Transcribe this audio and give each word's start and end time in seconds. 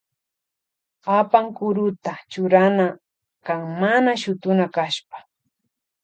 Apankuruta 1.17 2.11
churana 2.31 2.87
kan 3.45 3.61
mana 3.79 4.11
shutuna 4.21 4.65
kashpa. 4.75 5.17